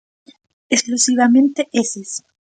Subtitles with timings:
[0.75, 2.11] Exclusivamente eses.